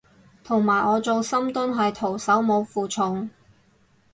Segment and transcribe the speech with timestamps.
[0.43, 3.29] 同埋我做深蹲係徒手冇負重